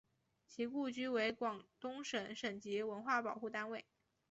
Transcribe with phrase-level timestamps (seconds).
[0.47, 3.85] 其故居为广东省省级文物保护单位。